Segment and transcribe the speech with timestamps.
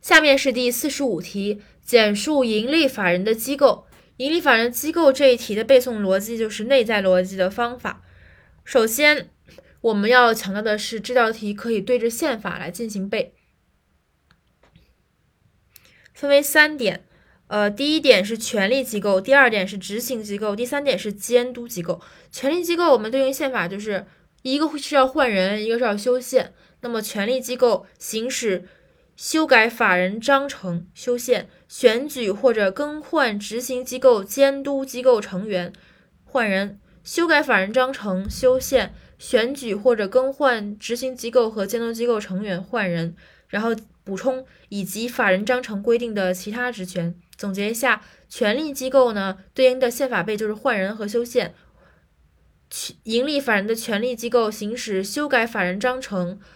[0.00, 3.86] 下面是第四十五题，简述盈利法人的机构。
[4.16, 8.02] 盈利法人机构这一题的背诵逻辑就是内在逻辑的方法。
[8.64, 9.30] 首先，
[9.80, 13.34] 我们要强调的是，这道题可以对着宪法来进行背，
[16.12, 17.04] 分为三点。
[17.48, 22.00] 呃，第一点是权力机构，第二点是执行机构，第三点是监督机构。
[22.30, 24.06] 权力机构我们对应宪法就是
[24.42, 26.54] 一个是要换人，一个是要修宪。
[26.82, 28.66] 那么权力机构行使。
[29.20, 35.74] 修改法人章程、修宪、选举或者更换执行机构、监督机构成员、
[36.24, 43.14] 换人、修改法人章程、修宪、选举或者更换执行机构和监督机构成员、换人，
[43.48, 47.14] 然后补充以及法人章程规定的其他职权。
[47.36, 51.54] 总结一下，权力机构呢对应的宪法背就是换人和修宪。
[53.02, 56.40] 盈利法人的权力机构行使修改法人章程。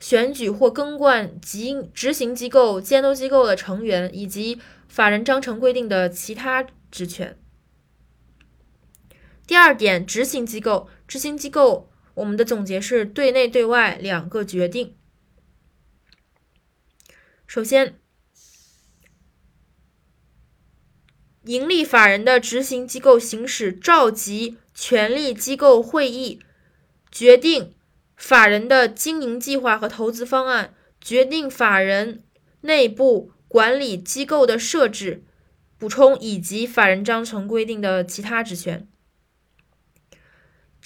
[0.00, 7.38] 选举或更换及执行机构、监督机构的成员，以及法人章程规定的其他职权。
[9.46, 14.96] 第二点，执行机构，执行机构，我们的总结是对内对外两个决定。
[17.46, 18.00] 首先，
[21.44, 26.40] 盈利法人的执行机构行使召集权力机构会议，
[27.10, 27.74] 决定。
[28.20, 32.22] 法人的经营计划和投资方案，决定法人
[32.60, 35.24] 内部管理机构的设置、
[35.78, 38.86] 补充以及法人章程规定的其他职权。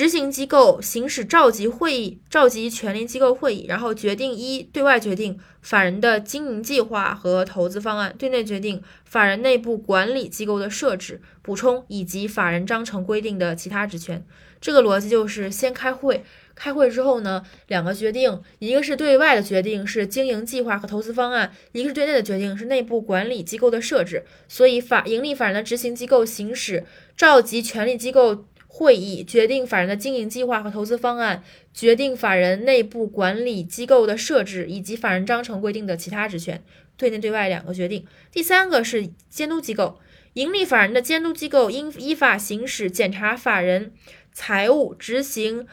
[0.00, 14.24] 执行机构行使召集会议，召集权力机构会议，然后决定一对外决定法人的经营计划和投资方案，对内决定法人内部管理机构的设置、补充以及法人章程规定的其他职权。
[14.58, 16.24] 这个逻辑就是先开会。
[16.54, 24.24] 开会之后呢，两个决定，一个是对外的决定，是经营计划和投资方案；一个是对内的决定，是内部管理机构的设置。
[24.46, 26.84] 所以，法盈利法人的执行机构行使
[27.16, 31.42] 召集权力机构会议，决定法人的经营计划和投资方案，
[31.74, 36.62] 决定法人内部管理机构的设置以及法人章程规定的其他职权。
[36.96, 38.06] 对内对外两个决定。
[38.30, 39.98] 第三个是监督机构，
[40.34, 43.92] 盈利法人的监督机构应依法行使检查法人
[44.32, 45.66] 财务执行。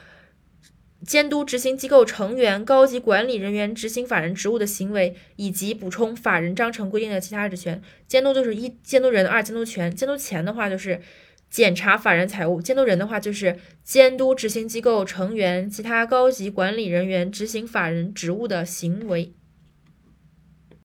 [1.06, 7.80] 监督执行机构成员、高级管理人员执行法人职务的行为，以及补充法人章程规定的其他职权。
[8.08, 9.96] 监督就是一监督人，二监督权。
[9.96, 11.00] 监督钱的话就是
[11.50, 19.34] 检查法人财务；监督人的话就是监督执行机构成员、其他高级管理人员执行法人职务的行为。